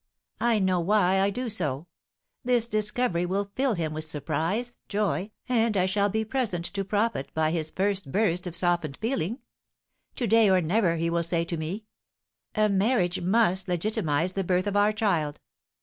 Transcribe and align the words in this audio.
"I 0.39 0.57
know 0.57 0.79
why 0.79 1.19
I 1.19 1.29
do 1.29 1.47
so. 1.47 1.85
This 2.43 2.65
discovery 2.65 3.23
will 3.23 3.51
fill 3.55 3.75
him 3.75 3.93
with 3.93 4.03
surprise, 4.03 4.75
joy, 4.89 5.29
and 5.47 5.77
I 5.77 5.85
shall 5.85 6.09
be 6.09 6.25
present 6.25 6.65
to 6.65 6.83
profit 6.83 7.31
by 7.35 7.51
his 7.51 7.69
first 7.69 8.11
burst 8.11 8.47
of 8.47 8.55
softened 8.55 8.97
feeling. 8.97 9.41
To 10.15 10.25
day 10.25 10.49
or 10.49 10.59
never 10.59 10.95
he 10.95 11.11
will 11.11 11.21
say 11.21 11.45
to 11.45 11.55
me, 11.55 11.85
'A 12.55 12.67
marriage 12.69 13.21
must 13.21 13.67
legitimise 13.67 14.33
the 14.33 14.43
birth 14.43 14.65
of 14.65 14.75
our 14.75 14.91
child!' 14.91 15.39